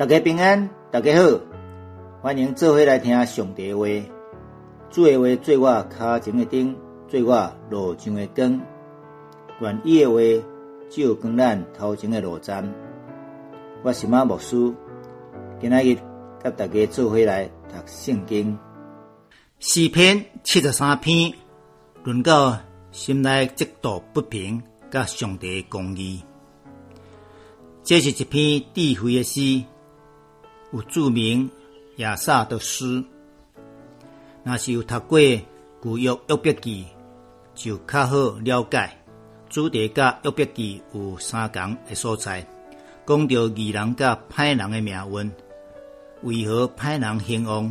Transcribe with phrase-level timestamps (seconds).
[0.00, 1.38] 大家平安，大家好，
[2.22, 3.84] 欢迎做伙来听上帝话。
[4.88, 6.74] 主的话做我脚前的灯，
[7.06, 8.62] 做我路上的光。
[9.60, 10.18] 愿意的话
[10.88, 12.66] 照光咱头前的路站。
[13.82, 14.72] 我是马牧师，
[15.60, 15.94] 今仔日
[16.42, 18.58] 甲大家做伙来读圣经。
[19.58, 21.30] 四篇七十三篇，
[22.04, 22.58] 论到
[22.90, 26.22] 心内极度不平，甲上帝公义。
[27.82, 29.62] 这是一篇智慧的诗，
[30.72, 31.50] 有著名
[31.96, 33.02] 亚萨的诗。
[34.44, 35.18] 若是有读过
[35.80, 36.86] 古约约笔记，
[37.54, 38.96] 就较好了解。
[39.48, 42.46] 主题甲约笔记有相共的所在，
[43.04, 45.32] 讲到义人甲歹人的命运，
[46.22, 47.70] 为何歹人兴旺，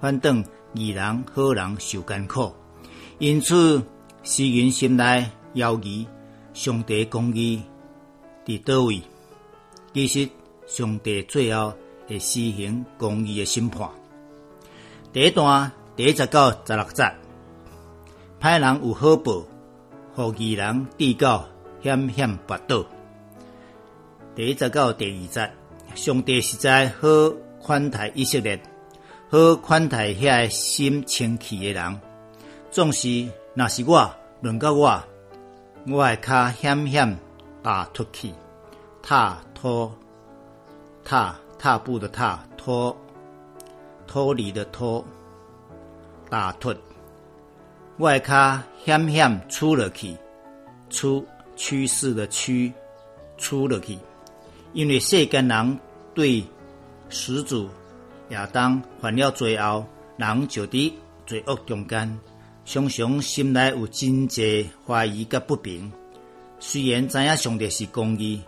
[0.00, 2.52] 反等义人好人受艰苦？
[3.18, 3.82] 因此，
[4.22, 6.06] 诗人心内犹疑
[6.52, 7.60] 上帝公义
[8.46, 9.02] 伫倒位？
[9.92, 10.28] 其实，
[10.66, 11.72] 上帝最后
[12.06, 13.88] 会施行公义的审判。
[15.12, 17.12] 第一段第一十到十六节，
[18.40, 19.44] 歹人有好报，
[20.14, 21.44] 互义人地告
[21.82, 22.84] 险险跋倒。
[24.34, 25.52] 第一十到第二节，
[25.94, 27.06] 上帝实在好
[27.60, 28.60] 款待以色列，
[29.30, 32.00] 好款待遐心清气的人。
[32.70, 35.02] 总是若是我，轮到我，
[35.86, 37.18] 我会较险险
[37.62, 38.32] 踏出去，
[39.02, 39.38] 踏。
[39.54, 39.90] 脱
[41.02, 41.34] 踏
[41.64, 42.94] 踏步的踏脱
[44.06, 45.02] 脱离的脱
[46.28, 46.76] 打脱
[47.96, 50.14] 外卡险险出了去
[50.90, 51.26] 出
[51.56, 52.70] 趋势的趋
[53.38, 53.98] 出了去，
[54.74, 55.78] 因为世间人
[56.12, 56.44] 对
[57.08, 57.70] 始祖
[58.28, 59.86] 亚当犯了罪后，
[60.18, 60.92] 人就伫
[61.24, 62.20] 罪恶中间，
[62.66, 65.90] 常常心内有真济怀疑甲不平。
[66.60, 68.42] 虽然知影上帝是公义。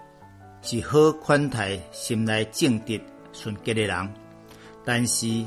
[0.67, 3.01] 是好款待心内正直
[3.33, 4.15] 纯洁的人，
[4.85, 5.45] 但是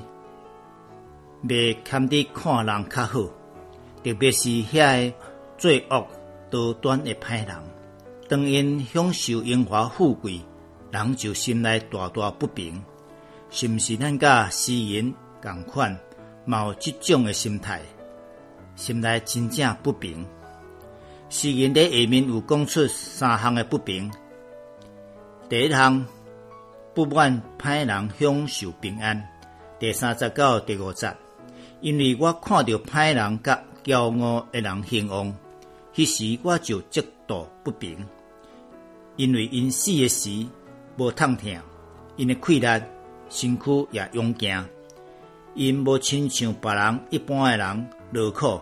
[1.43, 3.23] 未堪得看人较好，
[4.01, 5.17] 特别是遐个
[5.57, 6.07] 罪恶
[6.49, 7.55] 多端的歹人。
[8.29, 10.39] 当因享受荣华富贵，
[10.89, 12.81] 人就心内大大不平。
[13.49, 15.99] 是毋是咱甲诗人共款，
[16.47, 17.81] 有即种的心态，
[18.77, 20.25] 心内真正不平。
[21.29, 24.09] 诗人伫下面有讲出三项的不平。
[25.49, 26.05] 第一项
[26.93, 29.27] 不愿歹人享受平安。
[29.79, 31.11] 第三十到第五节，
[31.81, 35.35] 因为我看到歹人甲骄傲的人兴旺，
[35.95, 37.97] 迄时我就极度不平。
[39.15, 40.45] 因为因死的时
[40.97, 41.51] 无痛痛，
[42.15, 42.67] 因的气力
[43.27, 44.63] 身躯也勇健，
[45.55, 48.61] 因无亲像别人一般的人劳苦，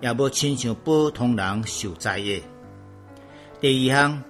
[0.00, 2.42] 也无亲像普通人受灾的。
[3.60, 4.24] 第二项。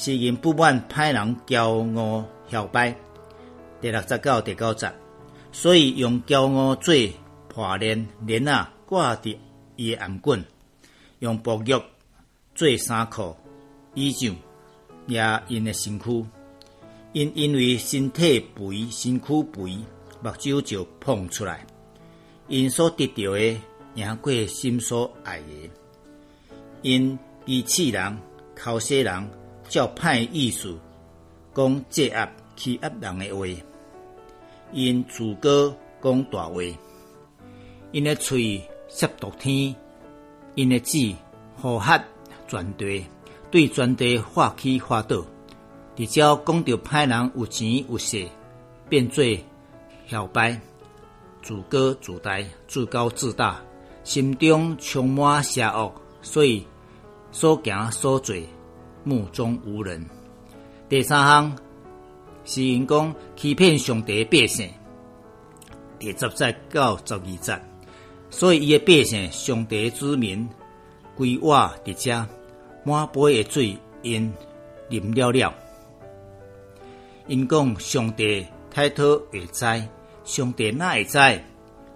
[0.00, 2.96] 是因不满歹人骄傲嚣摆，
[3.80, 4.92] 第六十到第九节，
[5.50, 6.94] 所以用骄傲做
[7.48, 9.36] 破链链啊挂伫
[9.74, 10.44] 伊的颔棍，
[11.18, 11.74] 用薄玉
[12.54, 13.36] 做衫裤
[13.94, 14.36] 衣裳
[15.08, 16.24] 压因的身躯，
[17.12, 19.78] 因因为身体肥、身躯肥，
[20.22, 21.66] 目睭就碰出来，
[22.46, 23.60] 因所得到的
[23.96, 25.70] 赢过心所爱的，
[26.82, 28.16] 因以气人、
[28.54, 29.28] 口舌人。
[29.68, 30.76] 叫歹意思，
[31.54, 33.46] 讲借压欺压人的话，
[34.72, 36.62] 因自高讲大话，
[37.92, 39.74] 因的喙亵渎天，
[40.54, 41.14] 因的嘴
[41.56, 42.00] 呼喝
[42.46, 43.04] 全地，
[43.50, 45.24] 对全地发起发倒，
[45.96, 48.26] 直照讲到歹人有钱有势，
[48.88, 49.24] 变做
[50.06, 50.58] 嚣摆，
[51.42, 53.60] 自高自大，自高自大，
[54.04, 55.92] 心中充满邪恶，
[56.22, 56.66] 所以
[57.30, 58.34] 所行所做。
[59.08, 60.04] 目中无人。
[60.86, 61.56] 第三项
[62.44, 64.70] 是因讲欺骗上帝百姓，
[65.98, 67.58] 第十节到十二节，
[68.28, 70.46] 所以伊的百姓上帝子民
[71.16, 72.26] 归我伫遮
[72.84, 74.30] 满杯的水因
[74.90, 75.54] 啉了了。
[77.26, 79.64] 因讲上帝抬头会知，
[80.24, 81.18] 上帝哪会知？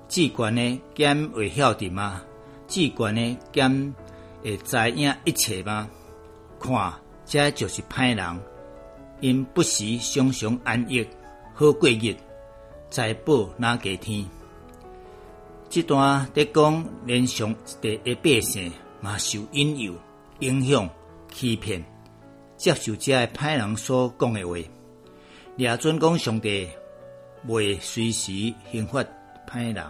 [0.08, 2.22] 至关的兼会晓得吗？
[2.68, 3.94] 至关的兼
[4.42, 5.88] 会知影一切吗？
[6.58, 7.01] 看。
[7.32, 8.40] 这就是歹人，
[9.20, 11.02] 因不时常常安逸，
[11.54, 12.14] 好过日，
[12.90, 14.26] 财宝哪给天？
[15.70, 18.70] 这段在讲连上帝的百姓
[19.00, 19.94] 嘛受引诱、
[20.40, 20.86] 影响、
[21.30, 21.82] 欺骗，
[22.58, 24.58] 接受这歹人所讲的话。
[25.56, 26.68] 也准讲上帝
[27.46, 28.30] 未随时
[28.70, 29.02] 刑罚
[29.50, 29.82] 歹人，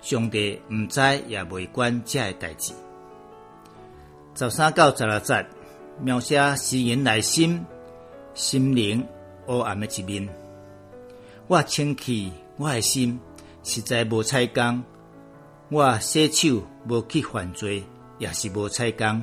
[0.00, 2.72] 上帝毋知也未管这代志。
[4.36, 5.44] 十三到十六节。
[6.02, 7.64] 描写诗人内心
[8.32, 9.06] 心灵
[9.46, 10.28] 黑暗的一面。
[11.46, 13.18] 我清气，我的心
[13.62, 14.82] 实在无采工。
[15.68, 17.82] 我洗手无去犯罪，
[18.18, 19.22] 也是无采工。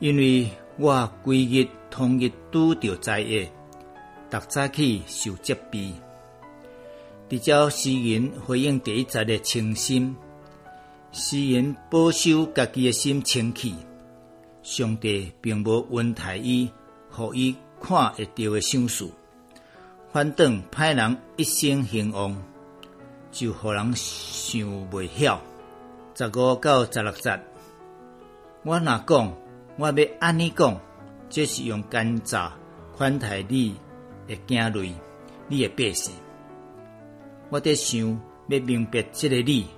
[0.00, 0.48] 因为
[0.78, 3.46] 我规日同日拄着灾厄，
[4.30, 5.92] 逐早起受责备。
[7.28, 10.14] 伫照诗人回应第一节的清心，
[11.12, 13.74] 诗人保守家己的心清气。
[14.66, 16.68] 上帝并无恩待伊，
[17.08, 19.08] 互伊看会到的相事。
[20.10, 22.36] 反正歹人一生兴旺，
[23.30, 24.60] 就互人想
[24.90, 25.40] 袂晓。
[26.16, 27.40] 十五到十六节，
[28.64, 29.36] 我若讲，
[29.78, 30.76] 我要安尼讲，
[31.30, 32.52] 这是用奸诈
[32.96, 33.76] 款待你
[34.26, 34.92] 的惊累，
[35.46, 36.12] 你的百姓。
[37.50, 39.68] 我伫想要明白即个你，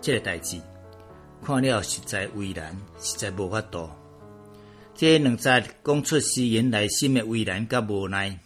[0.00, 0.58] 即个代志，
[1.44, 3.90] 看了实在为难，实在无法度。
[4.94, 8.38] 这两节讲出诗人内心的为难甲无奈。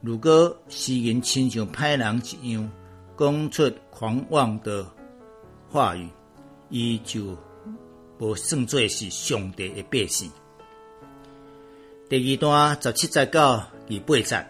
[0.00, 2.70] 如果诗人亲像歹人一样
[3.16, 4.86] 讲出狂妄的
[5.70, 6.08] 话语，
[6.68, 7.36] 伊就
[8.18, 10.30] 无算作是上帝的百姓。
[12.08, 14.46] 第二段十七节到二八节，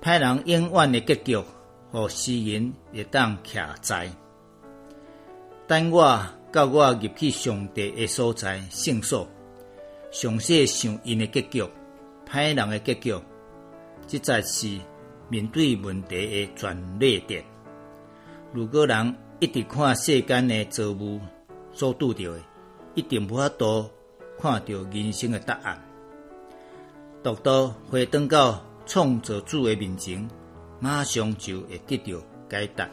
[0.00, 1.44] 歹人永远的结局，
[1.90, 4.10] 互诗人会当徛在。
[5.66, 9.28] 等我到我入去上帝的所在圣所，
[10.10, 11.62] 详细想因的结局，
[12.30, 13.14] 歹人的结局。
[14.06, 14.78] 这才是
[15.28, 17.44] 面对问题的转捩点。
[18.52, 21.20] 如果人一直看世间的造物
[21.72, 22.40] 所拄着的，
[22.94, 23.90] 一定无法度
[24.40, 25.82] 看到人生的答案。
[27.22, 30.28] 独到回转到创造主的面前，
[30.78, 32.88] 马上就会得到解答。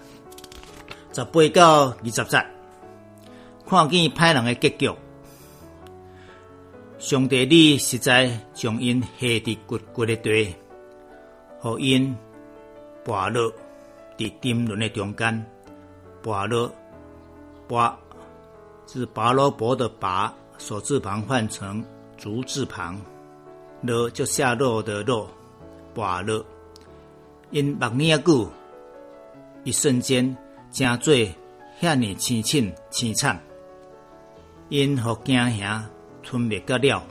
[1.14, 2.46] 十八到二十节，
[3.68, 4.90] 看见歹人的结局，
[7.04, 10.56] 上帝你实在将因下伫骨骨的地。
[11.60, 12.16] 互因
[13.04, 13.52] 跋落
[14.18, 15.46] 伫沉沦的中间，
[16.24, 16.72] 跋落
[17.68, 17.94] 跋
[18.88, 21.84] 是拔萝卜的拔，所字旁换成
[22.18, 22.98] 足字旁，
[23.82, 25.30] 落就下落的落，
[25.94, 26.46] 跋落
[27.52, 28.50] 因目眼久，
[29.66, 30.38] 一瞬间
[30.72, 31.14] 正做
[31.82, 33.38] 遐尼凄清凄惨，
[34.70, 35.84] 因互惊吓
[36.24, 37.04] 吞灭个了，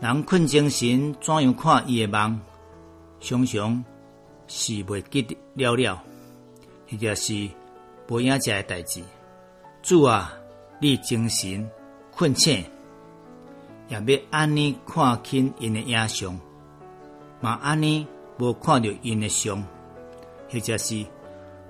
[0.00, 2.40] 人困精神怎样看伊的梦？
[3.20, 3.84] 常常
[4.46, 6.02] 是袂记了了，
[6.88, 7.50] 或者是
[8.08, 9.02] 无影遮的代志。
[9.82, 10.32] 主啊，
[10.80, 11.68] 你精神
[12.12, 12.64] 困醒，
[13.88, 16.38] 也要安尼看清因的影像，
[17.40, 18.06] 嘛安尼
[18.38, 19.62] 无看到因的相，
[20.48, 21.04] 或者是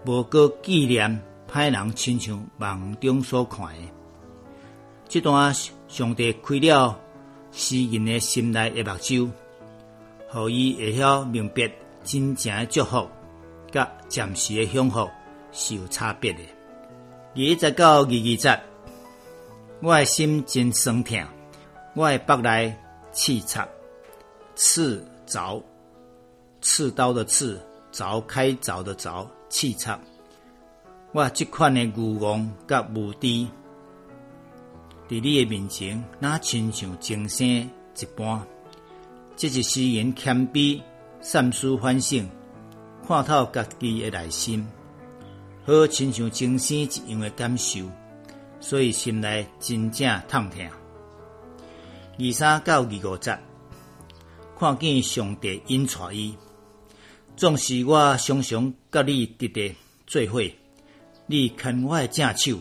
[0.06, 3.99] 无过纪念歹人亲像梦中所看的。
[5.10, 5.52] 这段
[5.88, 6.96] 上帝开了
[7.50, 9.28] 诗人的心内的目睭。
[10.28, 11.68] 互伊会晓明白
[12.04, 13.08] 真正的祝福，
[13.72, 15.10] 甲暂时的享福
[15.50, 16.38] 是有差别的。
[17.34, 18.60] 二十到二二十，
[19.80, 21.20] 我的心真酸痛，
[21.94, 22.72] 我的腹内
[23.10, 23.66] 刺插
[24.54, 25.60] 刺凿，
[26.60, 27.60] 刺刀的刺，
[27.92, 29.98] 凿开凿的凿，刺插。
[31.10, 33.48] 我即款的愚妄甲无知，
[35.10, 38.46] 伫你诶面前，那亲像精生一般。
[39.34, 40.80] 这是诗人谦卑、
[41.20, 42.30] 善思反省，
[43.08, 44.64] 看透家己诶内心，
[45.64, 47.80] 好亲像精神一样诶感受，
[48.60, 50.64] 所以心内真正痛痛。
[52.16, 53.36] 二三到二五节，
[54.56, 56.36] 看见上帝引带伊，
[57.36, 59.74] 总是我常常甲你直直
[60.06, 60.40] 做伙，
[61.26, 62.58] 你牵我诶正手，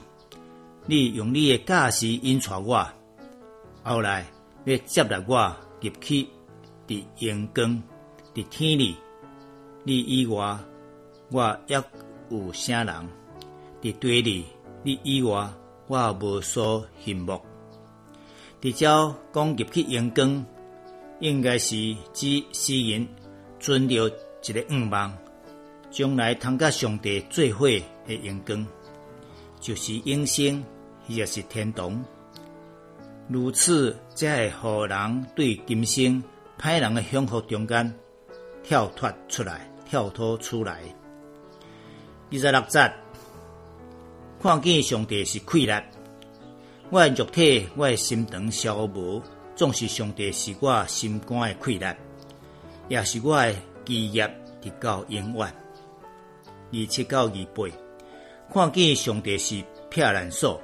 [0.89, 2.84] 你用你的驾驶引带我，
[3.84, 4.25] 后来
[4.65, 6.27] 要接纳我入去。
[6.88, 7.84] 伫阳光，
[8.34, 8.98] 伫天里，
[9.84, 10.58] 你以外，
[11.29, 11.74] 我抑
[12.31, 13.08] 有啥人？
[13.84, 14.46] 伫地里，
[14.81, 15.48] 你以外，
[15.86, 17.39] 我无所羡慕。
[18.60, 20.43] 伫照讲入去阳光，
[21.19, 23.08] 应该是指诗人
[23.60, 24.08] 存着
[24.41, 25.15] 一个愿望，
[25.91, 28.65] 将来通甲上帝做伙的阳光，
[29.60, 30.65] 就是永生，
[31.10, 32.01] 也是天堂。
[33.28, 36.24] 如此，才会互人对今生。
[36.58, 37.94] 歹人的享福中间
[38.63, 40.82] 跳脱出来，跳脱出来。
[42.32, 42.94] 二十六节，
[44.42, 45.84] 看见上帝是溃烂，
[46.89, 49.22] 我的肉体，我的心肠消无，
[49.56, 51.98] 总是上帝是我心肝的溃烂，
[52.89, 54.28] 也是我的基业
[54.62, 55.48] 直到永远。
[56.72, 57.70] 二七到二八，
[58.54, 60.62] 看见上帝是撇烂所，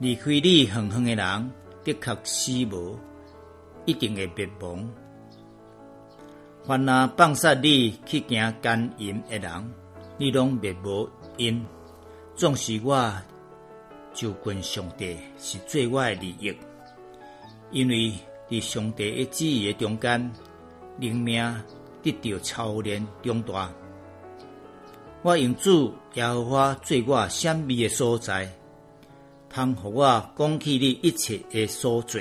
[0.00, 1.50] 离开你远远的人，
[1.82, 2.96] 的确死无，
[3.84, 4.88] 一定会灭亡。
[6.64, 9.74] 凡那放杀你去行奸淫的人，
[10.16, 11.64] 你拢灭无因。
[12.36, 13.12] 总是我
[14.14, 16.56] 就跟上帝是最我的利益，
[17.72, 18.12] 因为
[18.48, 20.32] 伫上帝的旨意的中间，
[20.98, 21.42] 灵命
[22.02, 23.72] 得到超然重大。
[25.22, 28.48] 我用主耶和华做我闪秘的所在，
[29.58, 32.20] 通互我讲起你一切的所做。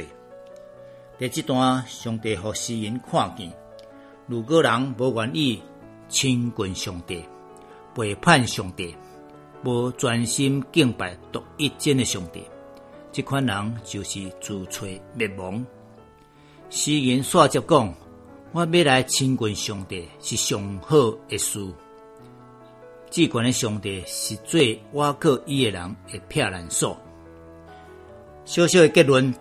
[1.20, 3.54] 在这段，上帝互世人看见，
[4.26, 5.62] 如果人无愿意
[6.10, 7.24] 亲近上帝，
[7.94, 8.96] 背叛上帝，
[9.64, 12.44] 无专心敬拜独一真的上帝，
[13.12, 15.64] 这款人就是自吹灭亡。
[16.72, 17.94] 诗人煞接讲：
[18.52, 21.64] 我要来亲近上帝是上好的事。
[23.12, 27.00] 至关的上帝是最我靠伊的人的撇难所。
[28.48, 29.34] 小小的结论。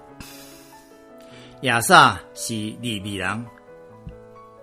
[1.60, 3.46] 亚萨是利未人，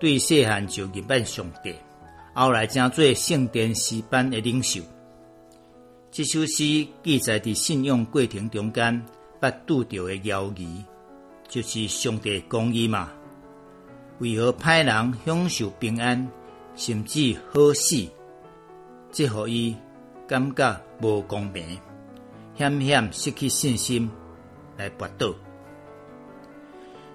[0.02, 1.74] 对细汉就认拜上帝，
[2.34, 4.82] 后来成做圣殿诗班的领袖。
[6.12, 9.02] 这首诗记载伫信仰过程中间，
[9.40, 10.84] 捌拄着的妖疑，
[11.48, 13.14] 就是上帝公义嘛？
[14.20, 16.30] 为何歹人享受平安，
[16.76, 18.06] 甚至好死？
[19.10, 19.74] 这互伊
[20.28, 21.80] 感觉无公平，
[22.58, 24.12] 险险失去信心
[24.84, 25.34] 来跋倒。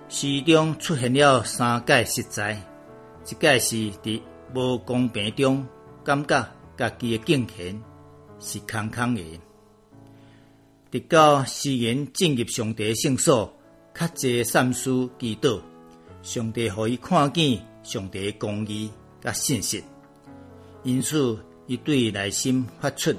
[0.08, 2.54] 诗中出现了三界实在，
[3.26, 4.22] 一界是伫
[4.54, 5.66] 无公平中
[6.02, 6.48] 感觉
[6.78, 7.78] 家己的敬虔
[8.40, 9.22] 是空空的；
[10.90, 13.52] 直到诗人进入上帝圣所，
[13.94, 15.60] 较侪善事祈祷，
[16.22, 19.84] 上帝互伊看见上帝的公义甲信息，
[20.84, 23.14] 因此伊对内心发出：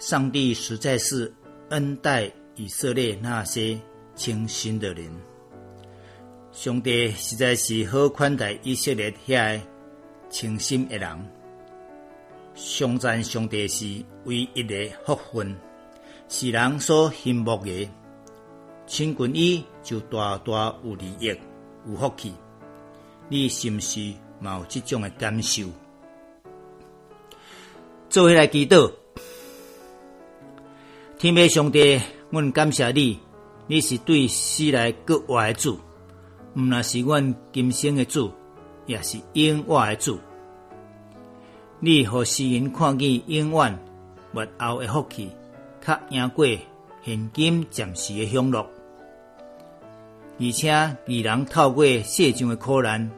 [0.00, 1.32] 上帝实在是
[1.68, 2.28] 恩待
[2.60, 3.80] 以色列那些
[4.14, 5.10] 清心的人。
[6.52, 9.58] 上帝实在是好款待以色列遐
[10.28, 11.30] 清心的人，
[12.54, 15.56] 上赞上帝是唯一的福分，
[16.28, 17.88] 是人所羡慕的。
[18.86, 21.28] 亲近伊就大大有利益、
[21.86, 22.34] 有福气。
[23.30, 24.02] 你是毋是
[24.42, 25.66] 有这种的感受？
[28.10, 28.92] 做回来祈祷，
[31.16, 31.98] 天父上帝，
[32.30, 33.18] 阮感谢你，
[33.66, 35.80] 你是对世来各活的主。
[36.54, 38.30] 毋那是阮今生的主，
[38.86, 40.16] 也是永远的主。
[41.80, 43.76] 你互世人看见永远
[44.30, 45.28] 末后的福气，
[45.84, 46.46] 较赢过
[47.02, 48.64] 现今暂时的享乐。
[50.38, 53.10] 而且，二人透过世上的苦难，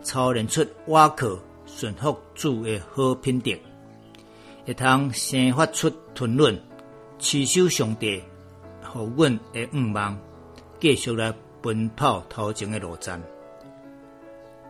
[0.00, 1.36] 操练出瓦克
[1.66, 3.50] 顺服主的好品德，
[4.64, 6.56] 会通生发出吞论，
[7.18, 8.22] 持守上帝，
[8.92, 10.18] 互阮的愿望，
[10.78, 11.34] 继续来。
[11.62, 13.22] 奔跑头前的路站，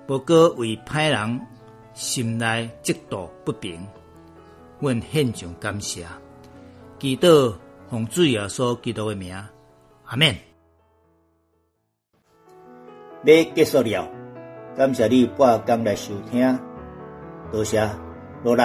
[0.09, 1.41] 不过为歹人
[1.95, 3.87] 心内极度不平，
[4.81, 6.05] 阮献上感谢，
[6.99, 7.55] 祈祷
[7.89, 9.41] 奉主耶稣基督的名，
[10.05, 10.37] 阿免。
[13.23, 14.09] 你结束了，
[14.77, 16.59] 感谢你半工来收听，
[17.53, 17.89] 多谢
[18.43, 18.63] 努力，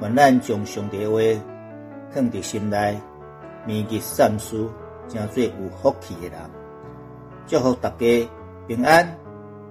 [0.00, 1.18] 愿咱将上帝话
[2.12, 3.00] 放伫心内，
[3.66, 4.68] 铭记善事，
[5.08, 5.50] 成做有
[5.82, 6.38] 福气的人。
[7.46, 8.30] 祝福大家
[8.66, 9.06] 平安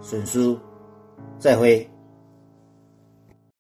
[0.02, 0.58] 顺遂，
[1.40, 1.93] 再会。